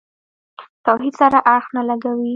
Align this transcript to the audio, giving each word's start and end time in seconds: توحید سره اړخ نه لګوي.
توحید 0.85 1.13
سره 1.21 1.37
اړخ 1.53 1.65
نه 1.77 1.81
لګوي. 1.89 2.29